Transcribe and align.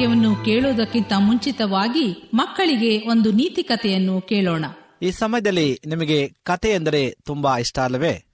ವಾಕ್ಯವನ್ನು 0.00 0.44
ಕೇಳುವುದಕ್ಕಿಂತ 0.44 1.12
ಮುಂಚಿತವಾಗಿ 1.18 2.30
ಮಕ್ಕಳಿಗೆ 2.34 3.08
ಒಂದು 3.08 3.32
ನೀತಿ 3.32 3.62
ಕಥೆಯನ್ನು 3.62 4.20
ಕೇಳೋಣ. 4.20 4.64
ಈ 5.02 5.10
ಸಮಯದಲ್ಲಿ 5.10 5.80
ನಿಮಗೆ 5.86 6.28
ಕತೆ 6.42 6.70
ಎಂದರೆ 6.70 7.10
ತುಂಬಾ 7.24 7.58
ಇಷ್ಟ 7.58 7.78
ಅಲ್ಲವೇ? 7.78 8.24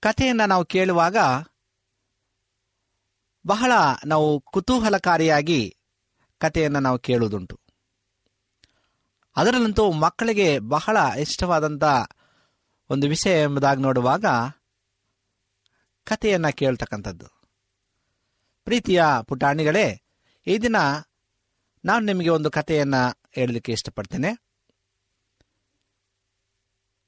ಕಥೆಯನ್ನ 0.00 0.44
ನಾವು 0.44 0.64
ಕೇಳುವಾಗ 0.64 1.16
ಬಹಳ 3.46 3.72
ನಾವು 4.06 4.40
ಕುತೂಹಲಕಾರಿಯಾಗಿ 4.40 5.76
ಕಥೆಯನ್ನು 6.38 6.80
ನಾವು 6.80 6.98
ಕೇಳುವುದುಂಟು. 6.98 7.60
ಅದರಲ್ಲಂತೂ 9.36 9.92
ಮಕ್ಕಳಿಗೆ 9.92 10.58
ಬಹಳ 10.58 10.96
ಇಷ್ಟವಾದಂಥ 11.18 11.84
ಒಂದು 12.90 13.08
ವಿಷಯ 13.08 13.42
ಎಂಬುದಾಗಿ 13.42 13.82
ನೋಡುವಾಗ 13.82 14.24
ಕಥೆಯನ್ನ 16.04 16.48
ಕೇಳ್ತಕ್ಕಂಥದ್ದು. 16.48 17.41
ಪ್ರೀತಿಯ 18.64 19.04
ಪುಟಾಣಿಗಳೇ, 19.22 20.02
ಈ 20.46 20.58
ದಿನ 20.58 20.76
ನಾನು 21.84 22.06
ನಿಮಗೆ 22.06 22.28
ಒಂದು 22.28 22.50
ಕಥೆಯನ್ನು 22.50 23.20
ಹೇಳಲಿಕ್ಕೆ 23.32 23.72
ಇಷ್ಟಪಡ್ತೇನೆ. 23.72 24.42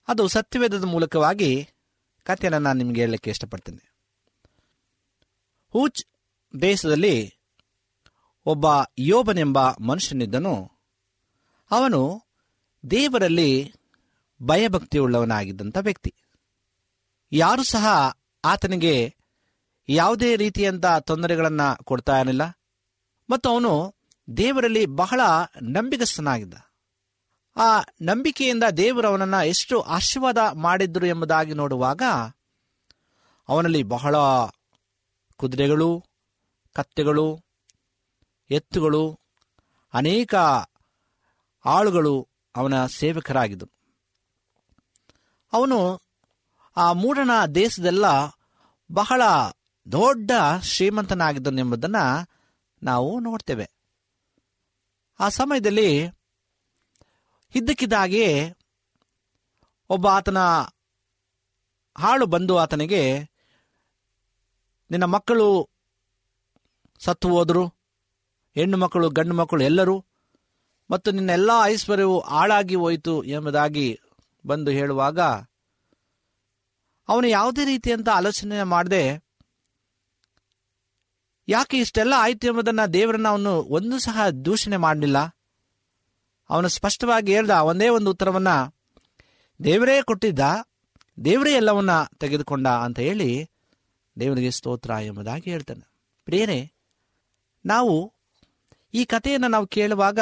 ಅದು 0.08 0.28
ಸತ್ಯವೇದದ 0.28 0.84
ಮೂಲಕವಾಗಿ 0.84 1.68
ಕಥೆಯನ್ನು 2.22 2.58
ನಾನು 2.58 2.78
ನಿಮಗೆ 2.78 3.00
ಹೇಳಲಿಕ್ಕೆ 3.00 3.30
ಇಷ್ಟಪಡ್ತೇನೆ. 3.30 3.94
ಹೂಚ್ 5.72 6.04
ದೇಶದಲ್ಲಿ 6.60 7.38
ಒಬ್ಬ 8.46 8.66
ಯೋಬನೆಂಬ 8.98 9.70
ಮನುಷ್ಯನಿದ್ದನು. 9.70 10.72
ಅವನು 11.70 12.22
ದೇವರಲ್ಲಿ 12.90 13.74
ಭಯಭಕ್ತಿಯುಳ್ಳವನಾಗಿದ್ದಂಥ 14.42 15.76
ವ್ಯಕ್ತಿ. 15.80 16.14
ಯಾರು 17.32 17.62
ಸಹ 17.62 18.16
ಆತನಿಗೆ 18.44 19.16
ಯಾವುದೇ 19.88 20.36
ರೀತಿಯಂಥ 20.36 20.86
ತೊಂದರೆಗಳನ್ನು 20.86 21.84
ಕೊಡ್ತಾ 21.84 22.18
ಇರಲಿಲ್ಲ. 22.18 22.58
ಮತ್ತು 23.30 23.50
ಅವನು 23.50 23.94
ದೇವರಲ್ಲಿ 24.36 24.86
ಬಹಳ 24.86 25.20
ನಂಬಿಕಸ್ಥನಾಗಿದ್ದ 25.62 26.54
ಆ 27.56 27.80
ನಂಬಿಕೆಯಿಂದ 28.02 28.64
ದೇವರು 28.64 29.08
ಅವನನ್ನು 29.08 29.46
ಎಷ್ಟು 29.46 29.80
ಆಶೀರ್ವಾದ 29.80 30.38
ಮಾಡಿದ್ರು 30.54 31.06
ಎಂಬುದಾಗಿ 31.06 31.54
ನೋಡುವಾಗ 31.54 32.02
ಅವನಲ್ಲಿ 33.48 33.82
ಬಹಳ 33.82 34.16
ಕುದುರೆಗಳು, 35.36 36.04
ಕತ್ತೆಗಳು, 36.72 37.40
ಎತ್ತುಗಳು, 38.50 39.20
ಅನೇಕ 39.94 40.34
ಆಳುಗಳು 41.64 42.28
ಅವನ 42.56 42.86
ಸೇವಕರಾಗಿದ್ದರು 42.86 43.72
ಅವನು 45.52 46.02
ಆ 46.76 46.92
ಮೂಡನ 46.92 47.44
ದೇಶದೆಲ್ಲ 47.44 48.04
ಬಹಳ 48.92 49.22
ದೊಡ್ಡ 49.92 50.30
ಶ್ರೀಮಂತನಾಗಿದ್ದನೆಂಬುದನ್ನು 50.62 52.28
ನಾವು 52.82 53.20
ನೋಡ್ತೇವೆ. 53.20 53.70
ಆ 55.20 55.28
ಸಮಯದಲ್ಲಿ 55.28 56.02
ಇದ್ದಕ್ಕಿದ್ದಾಗೆ 57.54 58.54
ಒಬ್ಬ 59.88 60.06
ಆತನ 60.06 60.38
ಹಾಳು 61.98 62.26
ಬಂದು 62.26 62.58
ಆತನಿಗೆ, 62.58 63.18
ನಿನ್ನ 64.90 65.04
ಮಕ್ಕಳು 65.04 65.68
ಸತ್ತು 66.98 67.28
ಹೋದರು, 67.28 67.68
ಹೆಣ್ಣು 68.54 68.76
ಮಕ್ಕಳು, 68.76 69.10
ಗಂಡು 69.10 69.34
ಮಕ್ಕಳು 69.34 69.64
ಎಲ್ಲರೂ, 69.64 70.04
ಮತ್ತು 70.90 71.10
ನಿನ್ನ 71.10 71.30
ಎಲ್ಲ 71.30 71.50
ಐಶ್ವರ್ಯವು 71.64 72.20
ಹಾಳಾಗಿ 72.20 72.74
ಹೋಯಿತು 72.74 73.24
ಎಂಬುದಾಗಿ 73.24 74.00
ಬಂದು 74.46 74.70
ಹೇಳುವಾಗ, 74.70 75.20
ಅವನು 77.08 77.26
ಯಾವುದೇ 77.26 77.64
ರೀತಿಯಂತ 77.64 78.08
ಆಲೋಚನೆ 78.08 78.62
ಮಾಡದೆ 78.62 79.23
ಯಾಕೆ 81.48 81.78
ಇಷ್ಟೆಲ್ಲ 81.78 82.14
ಆಯ್ತು 82.16 82.46
ಎಂಬುದನ್ನ 82.46 82.84
ದೇವರನ್ನ 82.84 83.28
ಅವನು 83.28 83.62
ಒಂದು 83.62 83.98
ಸಹ 83.98 84.28
ದೂಷಣೆ 84.28 84.76
ಮಾಡಲಿಲ್ಲ. 84.76 85.18
ಅವನು 86.50 86.68
ಸ್ಪಷ್ಟವಾಗಿ 86.68 87.34
ಹೇಳ್ದ, 87.34 87.50
ಒಂದೇ 87.50 87.88
ಒಂದು 87.88 88.10
ಉತ್ತರವನ್ನ, 88.10 88.48
ದೇವರೇ 89.64 90.02
ಕೊಟ್ಟಿದ್ದ, 90.02 90.40
ದೇವರೇ 91.24 91.52
ಎಲ್ಲವನ್ನ 91.52 91.90
ತೆಗೆದುಕೊಂಡ 92.18 92.66
ಅಂತ 92.66 92.98
ಹೇಳಿ 92.98 93.50
ದೇವರಿಗೆ 94.20 94.50
ಸ್ತೋತ್ರ 94.50 94.90
ಎಂಬುದಾಗಿ 94.90 95.50
ಹೇಳ್ತಾನೆ. 95.50 95.88
ಪ್ರಿಯರೇ, 96.24 96.72
ನಾವು 97.66 98.12
ಈ 98.94 99.04
ಕಥೆಯನ್ನು 99.04 99.48
ನಾವು 99.48 99.66
ಕೇಳುವಾಗ 99.66 100.18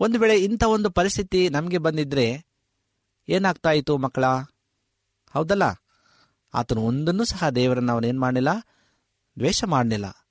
ಒಂದು 0.00 0.18
ವೇಳೆ 0.18 0.44
ಇಂಥ 0.44 0.64
ಒಂದು 0.64 0.90
ಪರಿಸ್ಥಿತಿ 0.90 1.48
ನಮಗೆ 1.48 1.78
ಬಂದಿದ್ರೆ 1.78 2.44
ಏನಾಗ್ತಾ 3.28 3.70
ಇತ್ತು 3.70 3.98
ಮಕ್ಕಳ? 3.98 4.24
ಹೌದಲ್ಲ? 5.30 5.62
ಆತನು 6.54 6.82
ಒಂದನ್ನು 6.82 7.24
ಸಹ 7.24 7.48
ದೇವರನ್ನು 7.48 7.92
ಅವನೇನು 7.92 8.20
ಮಾಡಲಿಲ್ಲ. 8.20 8.48
ದ್ವೇಷ 9.40 9.64
ಮಾಡಲಿಲ್ಲ. 9.64 10.26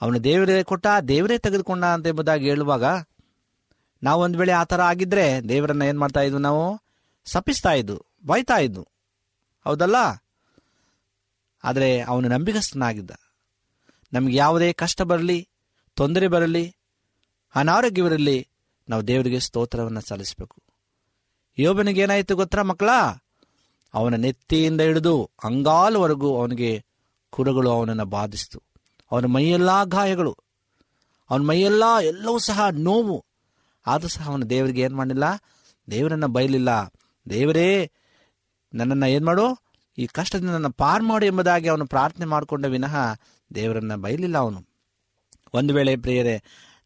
ಅವನು 0.00 0.24
ದೇವರೇ 0.24 0.62
ಕೊಟ್ಟ, 0.62 0.86
ದೇವರೇ 1.08 1.38
ತೆಗೆದುಕೊಂಡ 1.38 1.84
ಅಂತ 1.84 2.06
ಎಂಬುದಾಗಿ 2.06 2.48
ಹೇಳುವಾಗ, 2.48 2.84
ನಾವು 4.02 4.22
ಒಂದು 4.22 4.38
ವೇಳೆ 4.38 4.52
ಆ 4.52 4.64
ಥರ 4.64 4.82
ಆಗಿದ್ರೆ 4.82 5.48
ದೇವರನ್ನ 5.48 5.82
ಏನು 5.82 6.00
ಮಾಡ್ತಾ 6.00 6.20
ಇದ್ವು 6.20 6.38
ನಾವು? 6.38 6.82
ಸಪಿಸ್ತಾ 7.24 7.72
ಇದ್ದು 7.72 8.06
ಬೈತಾ 8.26 8.58
ಇದ್ದು 8.58 8.88
ಹೌದಲ್ಲ? 9.64 10.24
ಆದರೆ 11.64 12.00
ಅವನು 12.00 12.28
ನಂಬಿಗಸ್ತನಾಗಿದ್ದ. 12.28 13.10
ನಮಗೆ 14.12 14.36
ಯಾವುದೇ 14.36 14.72
ಕಷ್ಟ 14.72 15.02
ಬರಲಿ, 15.02 15.48
ತೊಂದರೆ 15.94 16.28
ಬರಲಿ, 16.28 16.76
ಅನಾರೋಗ್ಯವಿರಲಿ, 17.54 18.48
ನಾವು 18.88 19.06
ದೇವರಿಗೆ 19.06 19.40
ಸ್ತೋತ್ರವನ್ನು 19.40 20.00
ಸಲ್ಲಿಸಬೇಕು. 20.00 20.62
ಯೋಬನಿಗೆ 21.58 22.00
ಏನಾಯಿತು 22.00 22.36
ಗೊತ್ತರ 22.36 22.62
ಮಕ್ಕಳ? 22.62 22.88
ಅವನ 23.94 24.14
ನೆತ್ತಿಯಿಂದ 24.14 24.80
ಹಿಡಿದು 24.80 25.30
ಅಂಗಾಲವರೆಗೂ 25.44 26.40
ಅವನಿಗೆ 26.40 26.84
ಕುರುಗಳು 27.34 27.70
ಅವನನ್ನು 27.70 28.06
ಬಾಧಿಸಿತು. 28.06 28.58
ಅವನ 29.12 29.26
ಮೈಯೆಲ್ಲ 29.26 29.70
ಗಾಯಗಳು, 29.84 30.32
ಅವನ 31.30 31.42
ಮೈಯೆಲ್ಲ 31.42 31.84
ಎಲ್ಲವೂ 32.02 32.38
ಸಹ 32.38 32.60
ನೋವು. 32.86 33.16
ಆದರೂ 33.86 34.08
ಸಹ 34.08 34.24
ಅವನು 34.28 34.44
ದೇವರಿಗೆ 34.50 34.80
ಏನು 34.80 34.96
ಮಾಡಲಿಲ್ಲ 34.96 35.26
ದೇವರನ್ನು 35.90 36.28
ಬಯಲಿಲ್ಲ 36.28 36.70
ದೇವರೇ, 37.26 37.68
ನನ್ನನ್ನು 38.74 39.06
ಏನು 39.06 39.26
ಮಾಡು? 39.26 39.46
ಈ 39.98 40.04
ಕಷ್ಟದಿಂದ 40.06 40.50
ನನ್ನ 40.50 40.70
ಪಾರ್ 40.76 41.02
ಮಾಡು 41.02 41.24
ಎಂಬುದಾಗಿ 41.26 41.68
ಅವನು 41.68 41.86
ಪ್ರಾರ್ಥನೆ 41.86 42.26
ಮಾಡಿಕೊಂಡ 42.26 42.66
ವಿನಃ 42.66 42.94
ದೇವರನ್ನು 43.50 43.96
ಬಯಲಿಲ್ಲ 44.02 44.38
ಅವನು. 44.38 44.60
ಒಂದು 45.54 45.74
ವೇಳೆ 45.74 45.92
ಪ್ರಿಯರೇ, 45.96 46.36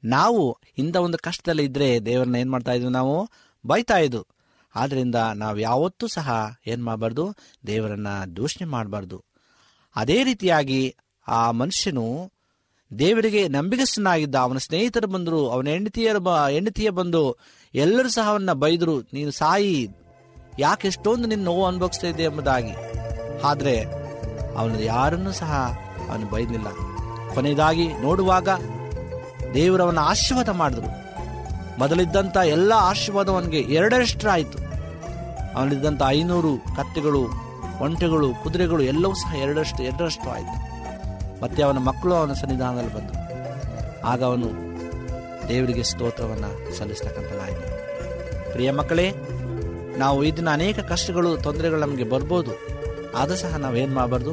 ನಾವು 0.05 0.43
ಇಂಥ 0.79 0.97
ಒಂದು 0.97 1.19
ಕಷ್ಟದಲ್ಲಿ 1.19 1.65
ಇದ್ದರೆ 1.65 1.89
ದೇವರನ್ನ 2.01 2.37
ಏನು 2.37 2.51
ಮಾಡ್ತಾ 2.51 2.73
ಇದ್ವಿ 2.73 2.91
ನಾವು? 2.91 3.15
ಬೈತಾ 3.65 3.99
ಇದ್ವು. 3.99 4.25
ಆದ್ದರಿಂದ 4.75 5.19
ನಾವು 5.35 5.59
ಯಾವತ್ತೂ 5.59 6.07
ಸಹ 6.07 6.29
ಏನು 6.67 6.83
ಮಾಡಬಾರ್ದು? 6.85 7.25
ದೇವರನ್ನು 7.67 8.15
ದೂಷಣೆ 8.37 8.67
ಮಾಡಬಾರ್ದು. 8.69 9.19
ಅದೇ 9.99 10.25
ರೀತಿಯಾಗಿ 10.25 10.97
ಆ 11.29 11.51
ಮನುಷ್ಯನು 11.51 12.33
ದೇವರಿಗೆ 12.99 13.49
ನಂಬಿಗಸ್ತನಾಗಿದ್ದ, 13.49 14.35
ಅವನ 14.35 14.59
ಸ್ನೇಹಿತರು 14.59 15.07
ಬಂದರು, 15.07 15.51
ಅವನ 15.51 15.67
ಹೆಂಡತಿಯರು 15.67 16.49
ಹೆಂಡತಿಯ 16.49 16.91
ಬಂದು 16.91 17.37
ಎಲ್ಲರೂ 17.75 18.09
ಸಹ 18.09 18.29
ಅವನ್ನ 18.29 18.53
ಬೈದರು, 18.53 19.01
ನೀನು 19.01 19.31
ಸಾಯಿ, 19.31 19.89
ಯಾಕೆ 20.59 20.89
ಎಷ್ಟೊಂದು 20.89 21.29
ನಿನ್ನ 21.29 21.45
ನೋವು 21.45 21.67
ಅನುಭವಿಸ್ತಾ 21.67 22.07
ಇದೆ 22.07 22.23
ಎಂಬುದಾಗಿ. 22.23 22.73
ಆದರೆ 23.45 23.85
ಅವನು 24.59 24.83
ಯಾರನ್ನೂ 24.83 25.33
ಸಹ 25.33 25.79
ಅವನು 26.11 26.27
ಬೈದಿಲ್ಲ. 26.27 26.67
ಕೊನೆಯದಾಗಿ 27.35 27.89
ನೋಡುವಾಗ 27.89 28.49
ದೇವರವನ್ನ 29.55 29.99
ಆಶೀರ್ವಾದ 29.99 30.49
ಮಾಡಿದ್ರು. 30.49 31.09
ಮೊದಲಿದ್ದಂಥ 31.79 32.37
ಎಲ್ಲ 32.37 32.73
ಆಶೀರ್ವಾದವನಿಗೆ 32.73 33.75
ಎರಡರಷ್ಟು 33.75 34.31
ಆಯಿತು 34.31 34.59
ಅವನಿದ್ದಂಥ 35.59 36.03
ಐನೂರು 36.09 36.59
ಕತ್ತೆಗಳು 36.77 37.48
ಒಂಟೆಗಳು, 37.83 38.35
ಕುದುರೆಗಳು 38.35 38.83
ಎಲ್ಲವೂ 38.83 39.15
ಸಹ 39.15 39.37
ಎರಡರಷ್ಟು 39.37 39.83
ಎರಡರಷ್ಟು 39.83 40.31
ಆಯಿತು. 40.31 40.79
ಮತ್ತೆ 41.43 41.63
ಅವನ 41.63 41.79
ಮಕ್ಕಳು 41.79 42.15
ಅವನ 42.15 42.33
ಸನ್ನಿಧಾನದಲ್ಲಿ 42.33 42.95
ಬಂದು. 42.95 43.13
ಆಗ 44.07 44.25
ಅವನು 44.25 44.69
ದೇವರಿಗೆ 45.49 45.83
ಸ್ತೋತ್ರವನ್ನು 45.83 46.79
ಸಲ್ಲಿಸ್ತಕ್ಕಂಥದ್ದಾಯಿತು 46.79 47.79
ಪ್ರಿಯ 48.53 48.73
ಮಕ್ಕಳೇ, 48.73 49.13
ನಾವು 49.99 50.25
ಈ 50.25 50.31
ಅನೇಕ 50.53 50.79
ಕಷ್ಟಗಳು, 50.79 51.37
ತೊಂದರೆಗಳು 51.37 51.81
ನಮಗೆ 51.81 52.05
ಬರ್ಬೋದು. 52.05 52.51
ಆದರೂ 53.17 53.37
ಸಹ 53.37 53.57
ನಾವೇನು 53.57 53.95
ಮಾಡಬಾರ್ದು? 53.95 54.33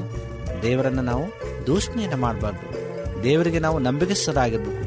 ದೇವರನ್ನು 0.61 1.01
ನಾವು 1.01 1.23
ದೂಷಣೆಯನ್ನು 1.67 2.17
ಮಾಡಬಾರ್ದು. 2.17 2.75
ದೇವರಿಗೆ 3.23 3.59
ನಾವು 3.59 3.79
ನಂಬಿಕೆಸ್ಥರಾಗಿರ್ಬೇಕು 3.79 4.85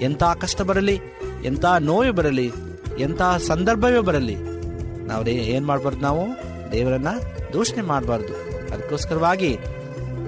ಎಂಥ 0.00 0.22
ಕಷ್ಟ 0.40 0.62
ಬರಲಿ, 0.62 1.00
ಎಂಥ 1.44 1.64
ನೋವು 1.78 2.12
ಬರಲಿ, 2.12 2.52
ಎಂಥ 2.98 3.22
ಸಂದರ್ಭವೇ 3.46 3.98
ಬರಲಿ 3.98 4.36
ನಾವು 5.06 5.26
ಏನು 5.28 5.66
ಮಾಡಬಾರ್ದು 5.66 6.00
ನಾವು? 6.00 6.26
ದೇವರನ್ನ 6.72 7.08
ದೂಷಣೆ 7.56 7.82
ಮಾಡಬಾರ್ದು. 7.82 8.34
ಅದಕ್ಕೋಸ್ಕರವಾಗಿ 8.74 9.58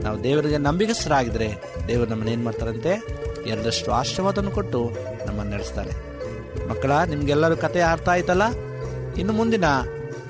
ನಾವು 0.03 0.25
ದೇವರಿಗೆ 0.25 0.59
ನಂಬಿಕಸ್ಥರಾಗಿದ್ರೆ 0.59 1.55
ದೇವರು 1.89 2.11
ನಮ್ಮನ್ನು 2.11 2.33
ಏನು 2.33 2.45
ಮಾಡ್ತಾರಂತೆ? 2.45 3.03
ಎರಡಷ್ಟು 3.47 3.91
ಆಶೀರ್ವಾದವನ್ನು 3.91 4.51
ಕೊಟ್ಟು 4.51 4.91
ನಮ್ಮನ್ನು 5.27 5.53
ನಡೆಸ್ತಾರೆ. 5.53 5.91
ಮಕ್ಕಳ, 6.69 6.93
ನಿಮಗೆಲ್ಲರೂ 6.93 7.57
ಕತೆ 7.57 7.81
ಅರ್ಥ 7.81 8.09
ಆಯ್ತಲ್ಲ? 8.09 8.43
ಇನ್ನು 9.19 9.33
ಮುಂದಿನ 9.33 9.65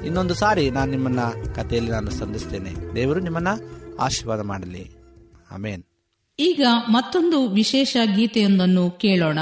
ಇನ್ನೊಂದು 0.07 0.35
ಸಾರಿ 0.35 0.71
ನಾನು 0.71 0.91
ನಿಮ್ಮನ್ನ 0.91 1.21
ಕಥೆಯಲ್ಲಿ 1.55 1.91
ನಾನು 1.91 2.11
ಸಂಧಿಸ್ತೇನೆ. 2.11 2.95
ದೇವರು 2.95 3.21
ನಿಮ್ಮನ್ನ 3.21 3.49
ಆಶೀರ್ವಾದ 4.01 4.41
ಮಾಡಲಿ. 4.41 4.91
ಆಮೇನ್. 5.51 5.83
ಈಗ 6.39 6.67
ಮತ್ತೊಂದು 6.89 7.49
ವಿಶೇಷ 7.49 7.97
ಗೀತೆಯೊಂದನ್ನು 8.17 8.91
ಕೇಳೋಣ. 8.91 9.39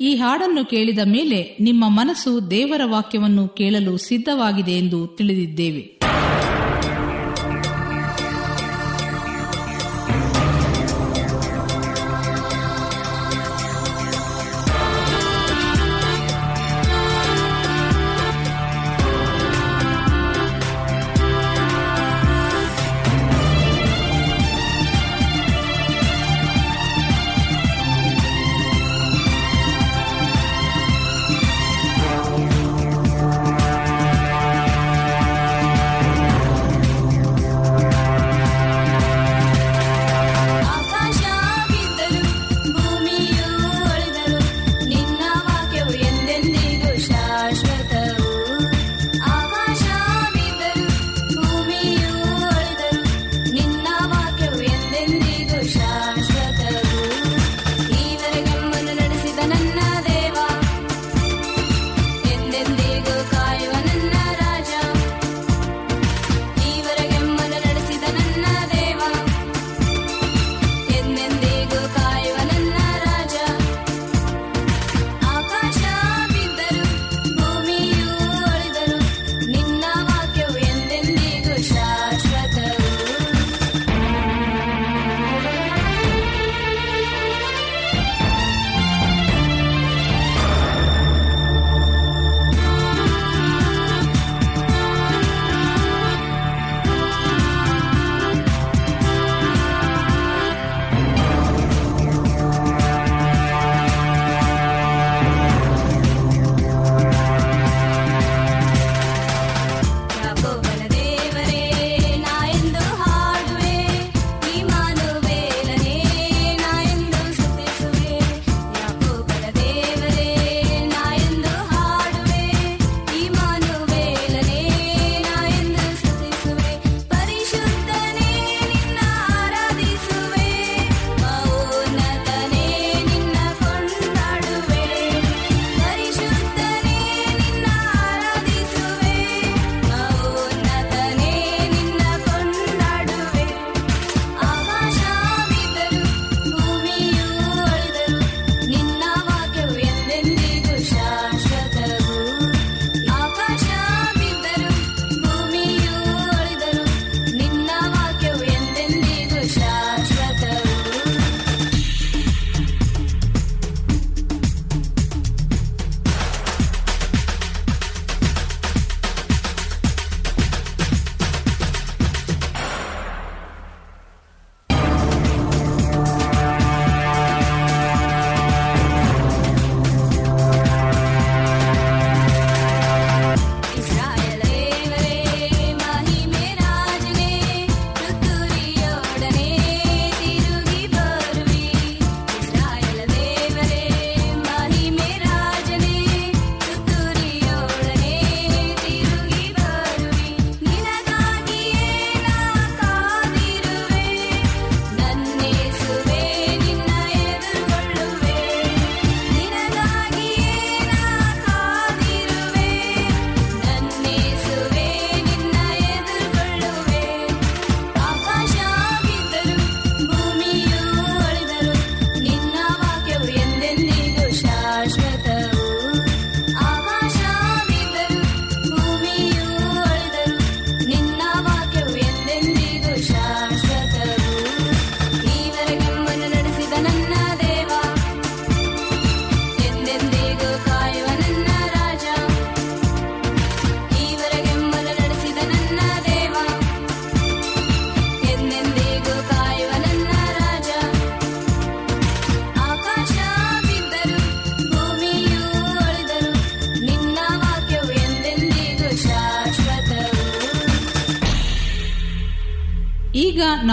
ಈ 0.00 0.14
ಹಾಡನ್ನು 0.14 0.64
ಕೇಳಿದ 0.64 0.98
ಮೇಲೆ 1.04 1.58
ನಿಮ್ಮ 1.60 1.84
ಮನಸ್ಸು 1.88 2.50
ದೇವರ 2.50 2.80
ವಾಕ್ಯವನ್ನು 2.84 3.48
ಕೇಳಲು 3.48 3.96
ಸಿದ್ಧವಾಗಿದೆ 3.96 4.72
ಎಂದು 4.72 5.06
ತಿಳಿದಿದ್ದೇವೆ 5.06 5.78
ಿ. 5.78 5.95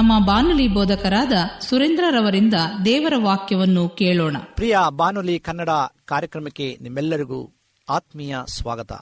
ನಮ್ಮ 0.03 0.25
ಬಾನುಲಿ 0.25 0.67
ಬೋಧಕರಾದ 0.67 1.31
ಸುರೇಂದ್ರರವರಿಂದ 1.59 2.53
ದೇವರ 2.85 3.13
ವಾಕ್ಯವನ್ನು 3.17 3.89
ಕೇಳೋಣ. 3.89 4.37
ಪ್ರಿಯ 4.55 4.77
ಬಾನುಲಿ 4.89 5.39
ಕನ್ನಡ 5.39 5.69
ಕಾರ್ಯಕ್ರಮಕ್ಕೆ 6.05 6.77
ನಿಮ್ಮೆಲ್ಲರಿಗೂ 6.81 7.53
ಆತ್ಮೀಯ 7.89 8.37
ಸ್ವಾಗತ. 8.47 8.93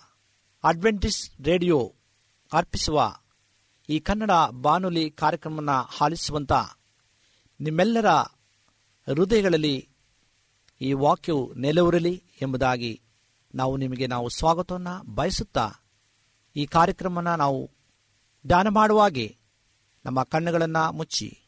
ಅಡ್ವೆಂಟಿಸ್ 0.63 1.41
ರೇಡಿಯೋ 1.41 1.93
ಅರ್ಪಿಸುವ 2.53 3.15
ಈ 3.89 3.99
ಕನ್ನಡ 3.99 4.31
ಬಾನುಲಿ 4.51 5.11
ಕಾರ್ಯಕ್ರಮವನ್ನು 5.11 5.89
ಆಲಿಸುವಂತ 6.01 6.51
ನಿಮ್ಮೆಲ್ಲರ 7.61 8.07
ಹೃದಯಗಳಲ್ಲಿ 9.07 9.89
ಈ 10.81 10.93
ವಾಕ್ಯವು 10.93 11.53
ನೆಲೆಯೂರಲಿ 11.53 12.23
ಎಂಬುದಾಗಿ 12.41 13.01
ನಾವು 13.55 13.77
ನಿಮಗೆ 13.77 14.07
ನಾವು 14.07 14.29
ಸ್ವಾಗತವನ್ನು 14.29 15.13
ಬಯಸುತ್ತಾ 15.15 15.71
ಈ 16.55 16.65
ಕಾರ್ಯಕ್ರಮನ 16.65 17.35
ನಾವು 17.35 17.71
ಧ್ಯಾನ 18.47 18.67
ಮಾಡುವಾಗೆ 18.67 19.40
ನಮ್ಮ 20.05 20.23
ಕಣ್ಣುಗಳನ್ನು 20.23 20.91
ಮುಚ್ಚಿ 20.91 21.41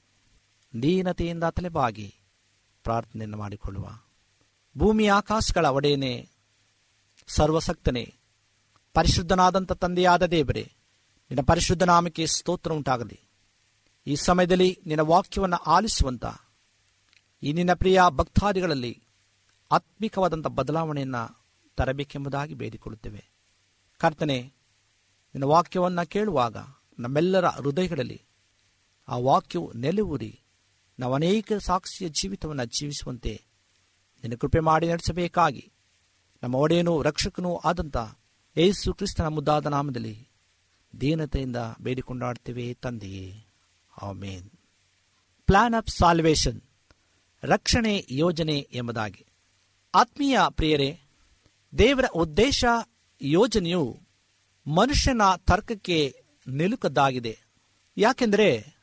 ದೀನತೆಯಿಂದ 0.82 1.44
ತಲೆಬಾಗಿ 1.44 2.16
ಪ್ರಾರ್ಥನೆಯನ್ನು 2.84 3.38
ಮಾಡಿಕೊಳ್ಳುವ. 3.38 3.90
ಭೂಮಿ 4.78 5.08
ಆಕಾಶಗಳ 5.08 5.66
ಒಡೆಯನೆ, 5.66 6.30
ಸರ್ವಸಕ್ತನೇ, 7.28 8.16
ಪರಿಶುದ್ಧನಾದಂಥ 8.94 9.72
ತಂದೆಯಾದ 9.72 10.26
ದೇವರೇ, 10.26 10.72
ನಿನ್ನ 11.30 11.46
ಪರಿಶುದ್ಧ 11.46 11.84
ನಾಮಕ್ಕೆ 11.84 12.26
ಸ್ತೋತ್ರ 12.26 12.72
ಉಂಟಾಗಲಿ. 12.72 13.20
ಈ 14.08 14.16
ಸಮಯದಲ್ಲಿ 14.16 14.80
ನಿನ್ನ 14.86 15.02
ವಾಕ್ಯವನ್ನು 15.02 15.56
ಆಲಿಸುವಂತ 15.56 16.26
ಈ 17.44 17.54
ನಿನ್ನ 17.54 17.74
ಪ್ರಿಯ 17.74 18.02
ಭಕ್ತಾದಿಗಳಲ್ಲಿ 18.10 19.04
ಆತ್ಮಿಕವಾದಂಥ 19.72 20.48
ಬದಲಾವಣೆಯನ್ನು 20.48 21.46
ತರಬೇಕೆಂಬುದಾಗಿ 21.78 22.54
ಬೇಡಿಕೊಳ್ಳುತ್ತೇವೆ. 22.54 23.26
ಕರ್ತನೆ, 23.98 24.42
ನಿನ್ನ 25.36 25.44
ವಾಕ್ಯವನ್ನು 25.44 26.10
ಕೇಳುವಾಗ 26.10 26.58
ನಮ್ಮೆಲ್ಲರ 27.00 27.46
ಹೃದಯಗಳಲ್ಲಿ 27.46 28.22
ಆ 29.08 29.18
ವಾಕ್ಯವು 29.18 29.74
ನೆಲೆಯೂರಿ 29.74 30.40
ನಾವು 31.00 31.14
ಅನೇಕ 31.14 31.54
ಸಾಕ್ಷಿಯ 31.54 32.10
ಜೀವಿತವನ್ನು 32.10 32.66
ಜೀವಿಸುವಂತೆ 32.66 33.46
ನಿನ್ನ 34.16 34.36
ಕೃಪೆ 34.36 34.60
ಮಾಡಿ 34.60 34.88
ನಡೆಸಬೇಕಾಗಿ. 34.88 35.72
ನಮ್ಮ 36.44 36.56
ಒಡೆಯನೂ 36.56 37.02
ರಕ್ಷಕನೂ 37.02 37.56
ಆದಂಥ 37.56 37.98
ಯೇಸು 38.58 38.94
ಕ್ರಿಸ್ತನ 38.94 39.28
ಮುದ್ದಾದ 39.28 39.66
ನಾಮದಲ್ಲಿ 39.66 40.30
ದೀನತೆಯಿಂದ 41.02 41.56
ಬೇಡಿಕೊಂಡಾಡ್ತೇವೆ 41.82 42.74
ತಂದೆಯೇ. 42.74 43.46
ಆಮೇನ್. 44.02 44.50
ಪ್ಲಾನ್ 45.46 45.74
ಆಫ್ 45.74 45.98
ಸಾಲ್ವೇಷನ್, 45.98 46.62
ರಕ್ಷಣೆ 47.44 48.06
ಯೋಜನೆ 48.12 48.60
ಎಂಬುದಾಗಿ. 48.60 49.26
ಆತ್ಮೀಯ 49.96 50.40
ಪ್ರಿಯರೇ, 50.50 51.00
ದೇವರ 51.78 52.06
ಉದ್ದೇಶ 52.14 52.66
ಯೋಜನೆಯು 53.22 54.00
ಮನುಷ್ಯನ 54.68 55.22
ತರ್ಕಕ್ಕೆ 55.38 56.24
ನಿಲುಕದ್ದಾಗಿದೆ. 56.48 57.40
ಯಾಕೆಂದರೆ 57.98 58.74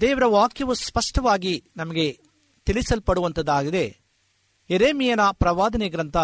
ದೇವರ 0.00 0.24
ವಾಕ್ಯವು 0.24 0.74
ಸ್ಪಷ್ಟವಾಗಿ 0.74 1.64
ನಮಗೆ 1.76 2.20
ತಿಳಿಸಲ್ಪಡುವಂಥದ್ದಾಗಿದೆ 2.64 4.00
ಎರೇಮಿಯನ 4.70 5.20
ಪ್ರವಾದನೆ 5.32 5.88
ಗ್ರಂಥ 5.88 6.16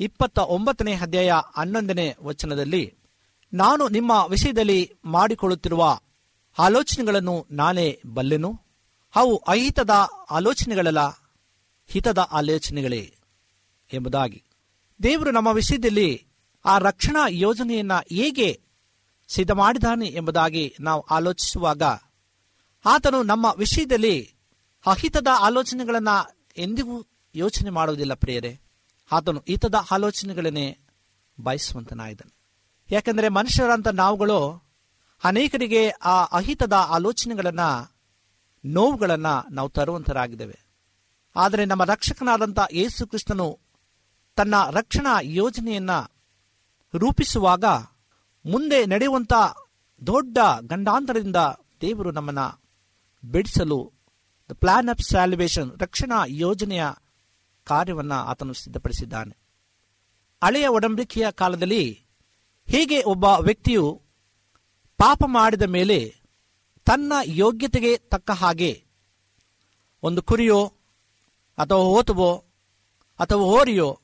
ಇಪ್ಪತ್ತ 0.00 0.38
ಒಂಬತ್ತನೇ 0.38 0.94
ಅಧ್ಯಾಯ 0.94 1.32
ಹನ್ನೊಂದನೇ 1.56 2.14
ವಚನದಲ್ಲಿ, 2.22 2.94
ನಾನು 3.52 3.88
ನಿಮ್ಮ 3.88 4.26
ವಿಷಯದಲ್ಲಿ 4.28 4.92
ಮಾಡಿಕೊಳ್ಳುತ್ತಿರುವ 5.04 6.00
ಆಲೋಚನೆಗಳನ್ನು 6.58 7.46
ನಾನೇ 7.50 8.00
ಬಲ್ಲೆನು? 8.06 8.60
ಅವು 9.14 9.36
ಅಹಿತದ 9.36 9.90
ಆಲೋಚನೆಗಳಲ್ಲ, 10.30 10.98
ಹಿತದ 11.86 12.18
ಆಲೋಚನೆಗಳೇ? 12.18 13.14
ಎಂಬುದಾಗಿ. 13.92 14.44
ದೇವರು 15.02 15.30
ನಮ್ಮ 15.30 15.48
ವಿಷಯದಲ್ಲಿ 15.48 16.26
ಆ 16.64 16.78
ರಕ್ಷಣಾ 16.78 17.26
ಯೋಜನೆಯನ್ನು 17.28 18.14
ಹೇಗೆ 18.14 18.60
ಸಿದ್ಧ 19.28 19.50
ಮಾಡಿದಾನೆ 19.50 20.06
ಎಂಬುದಾಗಿ 20.06 20.76
ನಾವು 20.80 21.00
ಆಲೋಚಿಸುವಾಗ 21.00 21.82
ಆತನು 22.84 23.22
ನಮ್ಮ 23.22 23.46
ವಿಷಯದಲ್ಲಿ 23.56 24.34
ಅಹಿತದ 24.86 25.26
ಆಲೋಚನೆಗಳನ್ನು 25.40 26.46
ಎಂದಿಗೂ 26.56 27.06
ಯೋಚನೆ 27.34 27.70
ಮಾಡುವುದಿಲ್ಲ 27.70 28.14
ಪ್ರಿಯರೇ. 28.14 28.60
ಆತನು 29.12 29.44
ಹಿತದ 29.46 29.74
ಆಲೋಚನೆಗಳನ್ನೇ 29.90 30.78
ಬಯಸುವಂತನಾಯಿದನು 31.40 32.34
ಯಾಕೆಂದರೆ 32.90 33.28
ಮನುಷ್ಯರಂತ 33.28 33.88
ನಾವುಗಳು 33.88 34.64
ಅನೇಕರಿಗೆ 35.24 35.90
ಆ 35.90 36.24
ಅಹಿತದ 36.24 36.72
ಆಲೋಚನೆಗಳನ್ನು, 36.72 37.96
ನೋವುಗಳನ್ನು 38.64 39.50
ನಾವು 39.50 39.68
ತರುವಂತರಾಗಿದ್ದೇವೆ. 39.68 40.58
ಆದರೆ 41.36 41.64
ನಮ್ಮ 41.64 41.84
ರಕ್ಷಕನಾದಂಥ 41.84 42.58
ಯೇಸು 42.72 43.06
ಕೃಷ್ಣನು 43.06 43.58
ತನ್ನ 44.36 44.54
ರಕ್ಷಣಾ 44.70 45.20
ಯೋಜನೆಯನ್ನು 45.20 46.10
ರೂಪಿಸುವಾಗ 46.94 47.64
ಮುಂದೆ 48.46 48.86
ನಡೆಯುವಂಥ 48.86 49.32
ದೊಡ್ಡ 50.06 50.38
ಗಂಡಾಂತರದಿಂದ 50.60 51.36
ದೇವರು 51.80 52.10
ನಮ್ಮನ್ನ 52.10 52.38
ಬಿಡಿಸಲು 53.24 53.92
ದ 54.50 54.52
ಪ್ಲಾನ್ 54.52 54.88
ಆಫ್ 54.88 55.02
ಸ್ಯಾಲ್ವೇಷನ್ 55.02 55.80
ರಕ್ಷಣಾ 55.80 56.22
ಯೋಜನೆಯ 56.26 56.86
ಕಾರ್ಯವನ್ನು 57.64 58.14
ಆತನು 58.14 58.52
ಸಿದ್ಧಪಡಿಸಿದ್ದಾನೆ. 58.52 59.36
ಹಳೆಯ 60.44 60.66
ಒಡಂಬಡಿಕೆಯ 60.66 61.30
ಕಾಲದಲ್ಲಿ 61.30 62.04
ಹೀಗೆ 62.68 63.02
ಒಬ್ಬ 63.02 63.24
ವ್ಯಕ್ತಿಯು 63.24 64.02
ಪಾಪ 64.96 65.22
ಮಾಡಿದ 65.26 65.62
ಮೇಲೆ 65.62 66.16
ತನ್ನ 66.84 67.12
ಯೋಗ್ಯತೆಗೆ 67.24 67.98
ತಕ್ಕ 67.98 68.30
ಹಾಗೆ 68.30 68.84
ಒಂದು 70.02 70.22
ಕುರಿಯೋ 70.22 70.72
ಅಥವಾ 71.58 71.78
ಓತುವೋ 71.78 72.44
ಅಥವಾ 73.18 73.42
ಹೋರಿಯೋ 73.42 74.00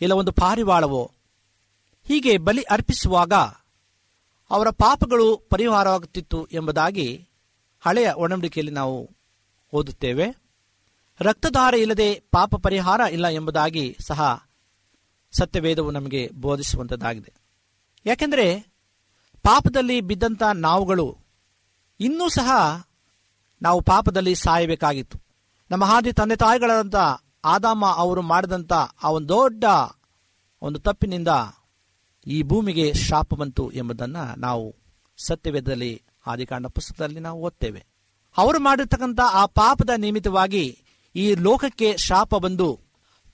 ಇಲ್ಲ 0.00 0.12
ಒಂದು 0.12 0.32
ಪಾರಿವಾಳವೋ 0.32 1.12
ಹೀಗೆ 2.02 2.38
ಬಲಿ 2.38 2.62
ಅರ್ಪಿಸುವಾಗ 2.62 3.32
ಅವರ 4.50 4.70
ಪಾಪಗಳು 4.70 5.36
ಪರಿಹಾರವಾಗುತ್ತಿತ್ತು 5.36 6.46
ಎಂಬುದಾಗಿ 6.46 7.28
ಹಳೆಯ 7.84 8.10
ಒಡಂಬಡಿಕೆಯಲ್ಲಿ 8.12 8.72
ನಾವು 8.72 9.10
ಓದುತ್ತೇವೆ, 9.72 10.26
ರಕ್ತಧಾರ 11.20 11.74
ಇಲ್ಲದೆ 11.74 12.08
ಪಾಪ 12.30 12.56
ಪರಿಹಾರ 12.56 13.00
ಇಲ್ಲ 13.12 13.26
ಎಂಬುದಾಗಿ 13.28 13.96
ಸಹ 14.06 14.48
ಸತ್ಯವೇದವು 15.32 15.90
ನಮಗೆ 15.90 16.28
ಬೋಧಿಸುವಂಥದ್ದಾಗಿದೆ 16.28 17.32
ಯಾಕೆಂದರೆ 18.06 18.46
ಪಾಪದಲ್ಲಿ 19.42 20.00
ಬಿದ್ದಂಥ 20.00 20.42
ನಾವುಗಳು 20.42 21.18
ಇನ್ನೂ 22.00 22.28
ಸಹ 22.28 22.50
ನಾವು 23.62 23.80
ಪಾಪದಲ್ಲಿ 23.80 24.34
ಸಾಯಬೇಕಾಗಿತ್ತು. 24.34 25.18
ನಮ್ಮ 25.70 25.84
ಹಾದಿ 25.84 26.12
ತಂದೆ 26.12 26.36
ತಾಯಿಗಳಾದಂಥ 26.36 26.96
ಆದಾಮ 27.44 27.84
ಅವರು 27.86 28.22
ಮಾಡಿದಂಥ 28.22 28.72
ಆ 29.02 29.10
ಒಂದು 29.10 29.28
ದೊಡ್ಡ 29.28 29.64
ಒಂದು 30.62 30.78
ತಪ್ಪಿನಿಂದ 30.80 31.28
ಈ 32.26 32.42
ಭೂಮಿಗೆ 32.42 32.94
ಶಾಪ 32.94 33.34
ಬಂತು 33.34 33.70
ಎಂಬುದನ್ನು 33.70 34.40
ನಾವು 34.40 34.76
ಸತ್ಯವೇದದಲ್ಲಿ 35.18 35.92
ಆದಿಕಾಂಡ 36.26 36.66
ಪುಸ್ತಕದಲ್ಲಿ 36.66 37.20
ನಾವು 37.20 37.40
ಓದ್ತೇವೆ. 37.40 37.86
ಅವರು 38.36 38.60
ಮಾಡಿರ್ತಕ್ಕಂಥ 38.60 39.20
ಆ 39.20 39.46
ಪಾಪದ 39.46 39.90
ನಿಮಿತ್ತವಾಗಿ 39.96 40.84
ಈ 41.16 41.34
ಲೋಕಕ್ಕೆ 41.34 41.96
ಶಾಪ 41.96 42.34
ಬಂದು 42.34 42.80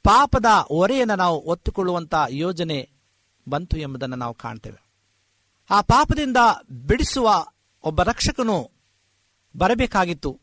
ಪಾಪದ 0.02 0.46
ಹೊರೆಯನ್ನು 0.46 1.16
ನಾವು 1.16 1.40
ಒತ್ತುಕೊಳ್ಳುವಂಥ 1.40 2.14
ಯೋಜನೆ 2.28 2.90
ಬಂತು 3.48 3.78
ಎಂಬುದನ್ನು 3.78 4.16
ನಾವು 4.16 4.34
ಕಾಣ್ತೇವೆ. 4.34 4.84
ಆ 5.70 5.80
ಪಾಪದಿಂದ 5.80 6.36
ಬಿಡಿಸುವ 6.70 7.46
ಒಬ್ಬ 7.84 8.02
ರಕ್ಷಕನು 8.02 8.70
ಬರಬೇಕಾಗಿತ್ತು. 9.56 10.40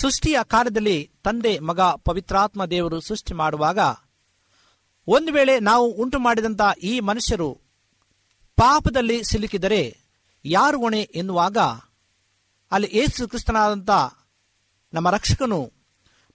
ಸೃಷ್ಟಿಯ 0.00 0.38
ಕಾರ್ಯದಲ್ಲಿ 0.42 1.10
ತಂದೆ, 1.24 1.58
ಮಗ, 1.58 1.80
ಪವಿತ್ರಾತ್ಮ 1.80 2.64
ದೇವರು 2.64 3.00
ಸೃಷ್ಟಿ 3.00 3.34
ಮಾಡುವಾಗ 3.34 3.78
ಒಂದು 5.06 5.32
ವೇಳೆ 5.32 5.60
ನಾವು 5.60 5.90
ಉಂಟು 5.90 6.18
ಮಾಡಿದಂಥ 6.18 6.60
ಈ 6.82 7.00
ಮನುಷ್ಯರು 7.00 7.52
ಪಾಪದಲ್ಲಿ 8.56 9.22
ಸಿಲುಕಿದರೆ 9.24 10.03
ಯಾರು 10.44 10.78
ಹೊಣೆ 10.78 11.00
ಎನ್ನುವಾಗ 11.00 11.58
ಅಲ್ಲಿ 12.70 12.88
ಏಸು 12.92 13.28
ಕ್ರಿಸ್ತನಾದಂಥ 13.28 13.90
ನಮ್ಮ 14.92 15.10
ರಕ್ಷಕನು, 15.10 15.72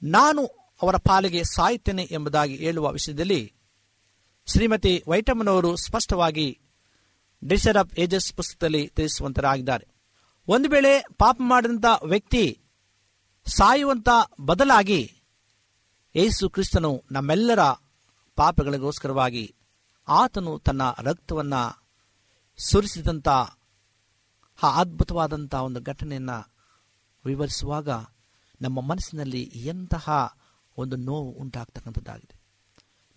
ನಾನು 0.04 0.45
ಅವರ 0.82 0.95
ಪಾಲಿಗೆ 0.98 1.43
ಸಾಯುತ್ತೇನೆ 1.43 2.08
ಎಂಬುದಾಗಿ 2.12 2.56
ಹೇಳುವ 2.56 2.91
ವಿಷಯದಲ್ಲಿ 2.91 3.54
ಶ್ರೀಮತಿ 4.48 5.04
ವೈಟಮ್ಮನವರು 5.08 5.76
ಸ್ಪಷ್ಟವಾಗಿ 5.76 6.60
ಡಿಸರ್ 7.43 7.78
ಆಫ್ 7.78 8.00
ಏಜಸ್ 8.00 8.34
ಪುಸ್ತಕದಲ್ಲಿ 8.34 8.88
ತಿಳಿಸುವಂತರಾಗಿದ್ದಾರೆ. 8.88 9.88
ಒಂದು 10.48 10.69
ವೇಳೆ 10.69 11.00
ಪಾಪ 11.17 11.38
ಮಾಡಿದಂಥ 11.39 11.86
ವ್ಯಕ್ತಿ 12.06 12.62
ಸಾಯುವಂತ 13.45 14.10
ಬದಲಾಗಿ 14.41 15.22
ಏಸು 16.15 16.50
ಕ್ರಿಸ್ತನು 16.50 17.04
ನಮ್ಮೆಲ್ಲರ 17.12 17.60
ಪಾಪಗಳಿಗೋಸ್ಕರವಾಗಿ 18.36 19.56
ಆತನು 20.08 20.60
ತನ್ನ 20.60 20.82
ರಕ್ತವನ್ನು 21.02 21.62
ಸುರಿಸಿದಂಥ 22.58 23.28
ಆ 24.63 24.80
ಅದ್ಭುತವಾದಂಥ 24.80 25.56
ಒಂದು 25.56 25.82
ಘಟನೆಯನ್ನು 25.82 26.54
ವಿವರಿಸುವಾಗ 27.26 27.89
ನಮ್ಮ 28.62 28.82
ಮನಸ್ಸಿನಲ್ಲಿ 28.82 29.41
ಎಂತಹ 29.41 30.38
ಒಂದು 30.78 30.95
ನೋವು 30.95 31.30
ಉಂಟಾಗ್ತಕ್ಕಂಥದ್ದಾಗಿದೆ. 31.30 32.39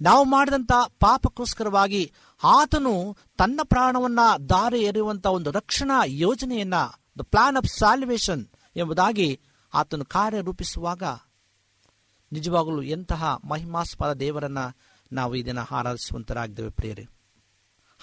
ನಾವು 0.00 0.24
ಮಾಡಿದಂಥ 0.24 0.72
ಪಾಪಕ್ಕೋಸ್ಕರವಾಗಿ 1.00 2.12
ಆತನು 2.44 3.16
ತನ್ನ 3.38 3.60
ಪ್ರಾಣವನ್ನು 3.64 4.48
ದಾರಿ 4.48 4.82
ಎರೆಯುವಂಥ 4.82 5.26
ಒಂದು 5.26 5.50
ರಕ್ಷಣಾ 5.50 6.02
ಯೋಜನೆಯನ್ನು 6.06 7.02
ದ 7.18 7.20
ಪ್ಲಾನ್ 7.22 7.56
ಆಫ್ 7.56 7.78
ಸಾಲ್ವೇಷನ್ 7.78 8.46
ಎಂಬುದಾಗಿ 8.76 9.40
ಆತನು 9.74 10.04
ಕಾರ್ಯರೂಪಿಸುವಾಗ 10.04 11.02
ನಿಜವಾಗಲೂ 12.32 12.82
ಎಂತಹ 12.82 13.36
ಮಹಿಮಾಸ್ಪದ 13.44 14.12
ದೇವರನ್ನ 14.12 14.58
ನಾವು 15.12 15.34
ಇದನ್ನು 15.34 15.74
ಆರಾಧಿಸುವಂತರಾಗಿದ್ದೇವೆ 15.74 16.70
ಪ್ರಿಯರೇ. 16.70 17.06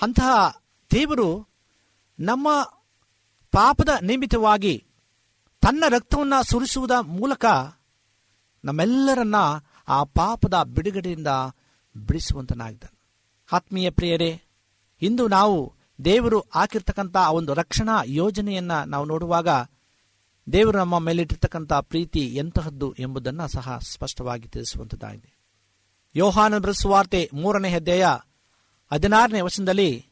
ಅಂತಹ 0.02 0.62
ದೇವರು 0.92 1.48
ನಮ್ಮ 2.20 2.48
ಪಾಪದ 3.52 3.90
ನಿಮಿತ್ತವಾಗಿ 4.02 4.86
ತನ್ನ 5.62 5.84
ರಕ್ತವನ್ನು 5.90 6.44
ಸುರಿಸುವುದ 6.44 6.92
ಮೂಲಕ 7.02 7.46
ನಮ್ಮೆಲ್ಲರನ್ನ 8.66 9.36
ಆ 9.88 10.04
ಪಾಪದ 10.04 10.64
ಬಿಡುಗಡೆಯಿಂದ 10.64 11.28
ಬಿಡಿಸುವಂತನಾಗಿದ್ದಾನೆ. 11.98 13.00
ಆತ್ಮೀಯ 13.52 13.90
ಪ್ರಿಯರೇ, 13.90 14.42
ಇಂದು 15.02 15.28
ನಾವು 15.28 15.74
ದೇವರು 16.06 16.40
ಹಾಕಿರ್ತಕ್ಕಂಥ 16.40 17.18
ಆ 17.18 17.32
ಒಂದು 17.32 17.54
ರಕ್ಷಣಾ 17.54 18.00
ಯೋಜನೆಯನ್ನು 18.06 18.86
ನಾವು 18.86 19.06
ನೋಡುವಾಗ 19.06 19.48
ದೇವರು 20.54 20.78
ನಮ್ಮ 20.78 21.00
ಮೇಲಿಟ್ಟಿರ್ತಕ್ಕಂಥ 21.00 21.74
ಪ್ರೀತಿ 21.74 22.20
ಎಂತಹದ್ದು 22.20 22.96
ಎಂಬುದನ್ನು 23.00 23.48
ಸಹ 23.48 23.78
ಸ್ಪಷ್ಟವಾಗಿ 23.78 24.48
ತಿಳಿಸುವಂಥದ್ದಾಗಿದೆ 24.48 25.40
ಯೋಹಾನ 26.16 26.72
ಸುವಾರ್ತೆ 26.72 27.30
ಮೂರನೇ 27.34 27.74
ಅಧ್ಯಾಯ 27.74 28.06
ಹದಿನಾರನೇ 28.94 29.42
ವಚನದಲ್ಲಿ 29.42 30.09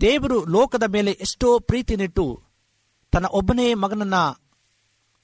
ದೇವರು 0.00 0.44
ಲೋಕದ 0.44 0.82
ಮೇಲೆ 0.82 1.10
ಎಷ್ಟೋ 1.10 1.58
ಪ್ರೀತಿ 1.58 1.96
ನಿಟ್ಟು 1.96 2.42
ತನ್ನ 3.12 3.26
ಒಬ್ಬನೇ 3.26 3.74
ಮಗನನ್ನ 3.74 4.14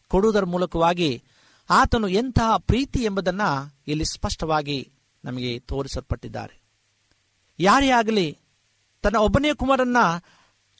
ಕೊಡುವುದರ 0.08 0.44
ಮೂಲಕವಾಗಿ 0.44 1.24
ಆತನು 1.70 2.08
ಎಂತಹ 2.08 2.56
ಪ್ರೀತಿ 2.56 3.02
ಎಂಬುದನ್ನು 3.02 3.76
ಇಲ್ಲಿ 3.86 4.04
ಸ್ಪಷ್ಟವಾಗಿ 4.04 4.92
ನಮಗೆ 5.24 5.58
ತೋರಿಸಲ್ಪಟ್ಟಿದ್ದಾರೆ. 5.58 6.62
ಯಾರೇ 7.58 7.90
ಆಗಲಿ, 7.90 8.38
ತನ್ನ 9.02 9.16
ಒಬ್ಬನೇ 9.16 9.54
ಕುಮಾರನ್ನ 9.54 9.96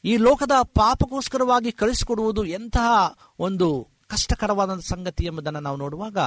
ಈ 0.03 0.17
ಲೋಕದ 0.17 0.51
ಪಾಪಕ್ಕೋಸ್ಕರವಾಗಿ 0.63 1.71
ಕಳಿಸಿಕೊಡುವುದು 1.71 2.45
ಎಂತಹ 2.45 3.17
ಒಂದು 3.39 3.87
ಕಷ್ಟಕರವಾದ 4.07 4.79
ಸಂಗತಿ 4.79 5.25
ಎಂಬುದನ್ನು 5.25 5.59
ನಾವು 5.59 5.77
ನೋಡುವಾಗ, 5.77 6.17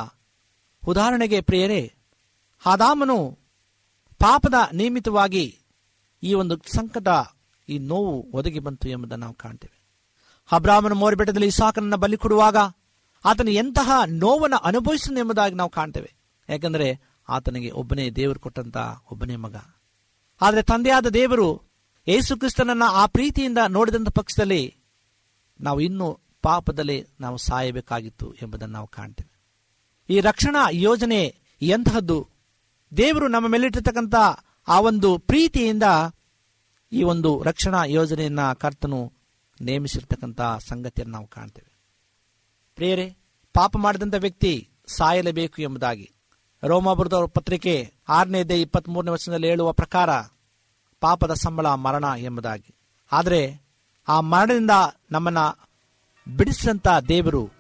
ಉದಾಹರಣೆಗೆ 0.86 1.40
ಪ್ರಿಯರೇ, 1.40 1.94
ಆದಾಮನು 2.66 3.30
ಪಾಪದ 4.18 4.54
ನಿಯಮಿತವಾಗಿ 4.72 5.58
ಈ 6.22 6.34
ಒಂದು 6.34 6.56
ಸಂಕಟ 6.56 7.08
ಈ 7.72 7.78
ನೋವು 7.78 8.30
ಒದಗಿ 8.32 8.58
ಬಂತು 8.58 8.88
ಎಂಬುದನ್ನು 8.88 9.24
ನಾವು 9.24 9.34
ಕಾಣ್ತೇವೆ. 9.34 9.82
ಅಬ್ರಾಹ್ಮನ 10.52 10.92
ಮೋರಬೆಟ್ಟದಲ್ಲಿ 10.92 11.46
ಇಸಾಕನನ್ನು 11.46 11.96
ಬಲಿ 11.96 12.16
ಕೊಡುವಾಗ 12.16 12.56
ಆತನ 13.24 13.48
ಎಂತಹ 13.48 13.90
ನೋವನ್ನು 14.06 14.56
ಅನುಭವಿಸಿದ 14.56 15.18
ಎಂಬುದಾಗಿ 15.18 15.54
ನಾವು 15.54 15.70
ಕಾಣ್ತೇವೆ. 15.70 16.14
ಯಾಕಂದ್ರೆ 16.48 17.00
ಆತನಿಗೆ 17.28 17.70
ಒಬ್ಬನೇ 17.70 18.10
ದೇವರು 18.10 18.40
ಕೊಟ್ಟಂತ 18.40 18.76
ಒಬ್ಬನೇ 19.10 19.36
ಮಗ. 19.36 19.56
ಆದರೆ 20.40 20.62
ತಂದೆಯಾದ 20.62 21.06
ದೇವರು 21.06 21.62
ಯೇಸು 22.08 22.36
ಕ್ರಿಸ್ತನನ್ನ 22.36 22.82
ಆ 22.88 23.06
ಪ್ರೀತಿಯಿಂದ 23.06 23.58
ನೋಡಿದಂಥ 23.68 24.08
ಪಕ್ಷದಲ್ಲಿ 24.08 24.76
ನಾವು 25.60 25.80
ಇನ್ನೂ 25.80 26.20
ಪಾಪದಲ್ಲಿ 26.42 27.04
ನಾವು 27.20 27.36
ಸಾಯಬೇಕಾಗಿತ್ತು 27.36 28.34
ಎಂಬುದನ್ನು 28.42 28.72
ನಾವು 28.72 28.86
ಕಾಣ್ತೇವೆ. 28.86 29.40
ಈ 30.14 30.20
ರಕ್ಷಣಾ 30.20 30.66
ಯೋಜನೆ 30.70 31.34
ಎಂತಹದ್ದು? 31.62 32.28
ದೇವರು 32.96 33.28
ನಮ್ಮ 33.28 33.48
ಮೇಲಿಟ್ಟಿರ್ತಕ್ಕಂಥ 33.48 34.14
ಆ 34.68 34.80
ಒಂದು 34.80 35.18
ಪ್ರೀತಿಯಿಂದ 35.18 35.82
ಈ 36.92 37.02
ಒಂದು 37.02 37.42
ರಕ್ಷಣಾ 37.42 37.84
ಯೋಜನೆಯನ್ನ 37.84 38.52
ಕರ್ತನು 38.52 39.12
ನೇಮಿಸಿರ್ತಕ್ಕಂಥ 39.60 40.40
ಸಂಗತಿಯನ್ನು 40.68 41.12
ನಾವು 41.12 41.26
ಕಾಣ್ತೇವೆ. 41.26 41.78
ಪ್ರಿಯರೇ, 42.74 43.16
ಪಾಪ 43.54 43.76
ಮಾಡಿದಂಥ 43.76 44.14
ವ್ಯಕ್ತಿ 44.18 44.70
ಸಾಯಲೇಬೇಕು 44.86 45.62
ಎಂಬುದಾಗಿ. 45.62 46.12
ರೋಮಾಬುರದ 46.64 47.24
ಪತ್ರಿಕೆ 47.34 47.94
ಆರನೇ 48.08 48.40
ಇಪ್ಪತ್ತ್ 48.40 48.88
ಮೂರನೇ 48.88 49.10
ವರ್ಷದಲ್ಲಿ 49.10 49.48
ಹೇಳುವ 49.48 49.72
ಪ್ರಕಾರ 49.72 50.10
ಪಾಪದ 51.00 51.34
ಸಂಬಳ 51.34 51.66
ಮರಣ 51.66 52.04
ಎಂಬುದಾಗಿ. 52.16 52.74
ಆದರೆ 53.12 53.60
ಆ 54.08 54.20
ಮರಣದಿಂದ 54.20 54.70
ನಮ್ಮನ್ನ 55.10 55.38
ಬಿಡಿಸಿದಂಥ 56.36 56.88
ದೇವರು 57.08 57.50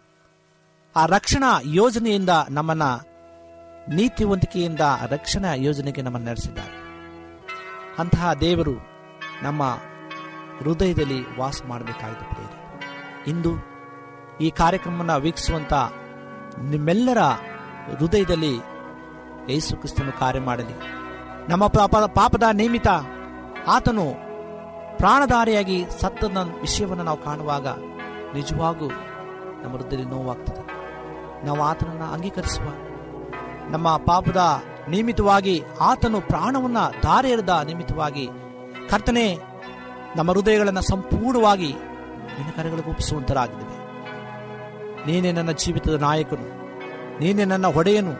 ಆ 0.96 1.06
ರಕ್ಷಣಾ 1.06 1.60
ಯೋಜನೆಯಿಂದ 1.64 2.30
ನಮ್ಮನ್ನು 2.50 3.12
ನೀತಿವಂತಿಕೆಯಿಂದ 3.94 4.80
ರಕ್ಷಣಾ 5.06 5.54
ಯೋಜನೆಗೆ 5.54 6.02
ನಮ್ಮನ್ನು 6.02 6.30
ನಡೆಸಿದ್ದಾರೆ. 6.30 6.82
ಅಂತಹ 7.98 8.32
ದೇವರು 8.32 8.91
ನಮ್ಮ 9.42 9.62
ಹೃದಯದಲ್ಲಿ 10.58 11.38
ವಾಸ 11.38 11.62
ಮಾಡಬೇಕಾಗಿದೆ 11.68 12.34
ಪ್ರೇರಿ 12.34 12.58
ಇಂದು 13.30 13.52
ಈ 14.40 14.50
ಕಾರ್ಯಕ್ರಮವನ್ನು 14.50 15.20
ವೀಕ್ಷಿಸುವಂಥ 15.20 15.72
ನಿಮ್ಮೆಲ್ಲರ 16.58 17.18
ಹೃದಯದಲ್ಲಿ 17.98 18.56
ಯೇಸು 19.48 19.76
ಕ್ರಿಸ್ತನು 19.76 20.18
ಕಾರ್ಯ 20.18 20.40
ಮಾಡಲಿ. 20.40 20.74
ನಮ್ಮ 21.50 21.66
ಪಾಪ, 21.66 21.96
ಪಾಪದ 21.96 22.42
ನಿಯಮಿತ 22.52 22.88
ಆತನು 23.68 24.04
ಪ್ರಾಣಧಾರಿಯಾಗಿ 24.98 25.84
ಸತ್ತದ 26.00 26.36
ವಿಷಯವನ್ನು 26.60 27.04
ನಾವು 27.04 27.22
ಕಾಣುವಾಗ 27.22 27.66
ನಿಜವಾಗೂ 28.34 28.88
ನಮ್ಮ 29.62 29.76
ಹೃದಯದಲ್ಲಿ 29.76 30.04
ನೋವಾಗ್ತದೆ. 30.04 30.62
ನಾವು 31.46 31.62
ಆತನನ್ನು 31.62 32.04
ಅಂಗೀಕರಿಸುವ, 32.04 32.64
ನಮ್ಮ 33.70 33.96
ಪಾಪದ 33.96 34.62
ನಿಯಮಿತವಾಗಿ 34.88 35.62
ಆತನು 35.80 36.20
ಪ್ರಾಣವನ್ನು 36.20 37.00
ಧಾರೆ 37.00 37.30
ಎರೆದ 37.30 37.62
ನಿಮಿತ್ತವಾಗಿ 37.66 38.30
ಕರ್ತನೆ, 38.92 39.38
ನಮ್ಮ 40.16 40.30
ಹೃದಯಗಳನ್ನು 40.32 40.82
ಸಂಪೂರ್ಣವಾಗಿ 40.82 41.72
ನಿನ್ನ 42.36 42.50
ಕರೆಗಳಿಗೆ 42.56 42.90
ಒಪ್ಪಿಸುವಂತರಾಗಿದ್ದೇವೆ. 42.90 43.76
ನೀನೇ 45.06 45.32
ನನ್ನ 45.32 45.52
ಜೀವಿತದ 45.52 45.94
ನಾಯಕನು, 46.00 46.46
ನೀನೇ 47.20 47.44
ನನ್ನ 47.44 47.66
ಒಡೆಯನು, 47.66 48.14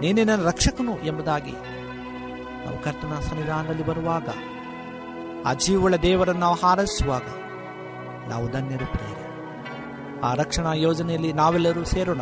ನೀನೇ 0.00 0.24
ನನ್ನ 0.24 0.42
ರಕ್ಷಕನು 0.46 0.98
ಎಂಬುದಾಗಿ 0.98 1.52
ನಾವು 2.64 2.82
ಕರ್ತನ 2.82 3.20
ಸನ್ನಿಧಾನದಲ್ಲಿ 3.20 3.86
ಬರುವಾಗ, 3.86 4.28
ಆ 5.46 5.54
ಜೀವಳ 5.54 5.94
ದೇವರನ್ನು 5.96 6.40
ನಾವು 6.40 6.54
ಹಾರೈಸುವಾಗ 6.54 7.26
ನಾವು 8.28 8.50
ಧನ್ಯರು 8.50 8.88
ಆ 10.20 10.34
ರಕ್ಷಣಾ 10.34 10.72
ಯೋಜನೆಯಲ್ಲಿ 10.74 11.32
ನಾವೆಲ್ಲರೂ 11.32 11.84
ಸೇರೋಣ. 11.84 12.20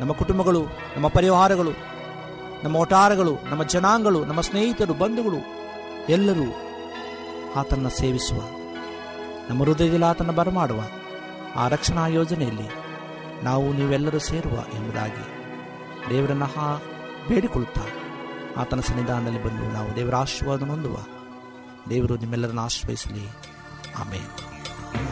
ನಮ್ಮ 0.00 0.12
ಕುಟುಂಬಗಳು, 0.12 0.62
ನಮ್ಮ 0.64 1.08
ಪರಿವಾರಗಳು, 1.08 1.70
ನಮ್ಮ 2.64 2.76
ಒಟಾರಗಳು 2.76 3.34
ನಮ್ಮ 3.50 3.62
ಜನಾಂಗಗಳು, 3.64 4.24
ನಮ್ಮ 4.24 4.40
ಸ್ನೇಹಿತರು, 4.40 4.94
ಬಂಧುಗಳು 4.94 5.40
ಎಲ್ಲರೂ 6.08 6.61
ಆತನ 7.56 7.88
ಸೇವಿಸುವ. 7.88 8.38
ನಮ್ಮ 9.48 9.62
ಹೃದಯದಲ್ಲಿ 9.62 10.06
ಆತನ 10.06 10.30
ಬರಮಾಡುವ 10.30 10.82
ಆ 11.56 11.68
ರಕ್ಷಣಾ 11.68 12.06
ಯೋಜನೆಯಲ್ಲಿ 12.06 12.68
ನಾವು 13.44 13.72
ನೀವೆಲ್ಲರೂ 13.72 14.18
ಸೇರುವ 14.18 14.76
ಎಂಬುದಾಗಿ 14.76 15.42
ದೇವರನ್ನು 16.10 16.44
ಹಾ 16.44 16.82
ಬೇಡಿಕೊಳ್ಳುತ್ತಾ 17.28 17.82
ಆತನ 18.56 18.80
ಸನ್ನಿಧಾನದಲ್ಲಿ 18.80 19.44
ಬಂದು 19.44 19.72
ನಾವು 19.72 19.96
ದೇವರ 19.96 20.14
ಆಶೀರ್ವಾದ 20.14 20.62
ಹೊಂದುವ 20.62 20.96
ದೇವರು 21.90 22.16
ನಿಮ್ಮೆಲ್ಲರನ್ನು 22.16 22.62
ಆಶ್ರಯಿಸಲಿ. 22.62 23.28
ಆಮೇಲೆ 23.98 24.52
ಿ 25.08 25.11